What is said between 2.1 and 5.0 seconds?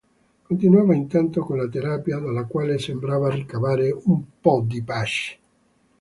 dalla quale sembrava ricavare un po' di